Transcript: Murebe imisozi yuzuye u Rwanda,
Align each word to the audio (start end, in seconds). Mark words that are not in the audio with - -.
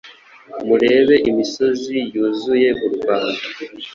Murebe 0.67 1.15
imisozi 1.29 1.97
yuzuye 2.13 2.69
u 2.85 2.87
Rwanda, 2.95 3.43